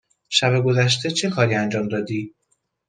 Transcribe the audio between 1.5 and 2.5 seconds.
انجام دادی؟